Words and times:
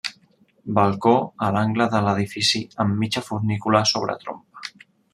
Balcó 0.79 1.11
a 1.49 1.51
l'angle 1.57 1.87
de 1.95 2.01
l'edifici 2.07 2.65
amb 2.85 2.99
mitja 3.05 3.25
fornícula 3.31 3.87
sobre 3.95 4.21
trompa. 4.27 4.69